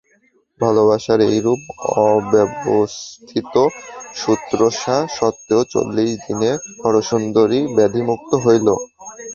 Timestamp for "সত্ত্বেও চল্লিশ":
5.17-6.11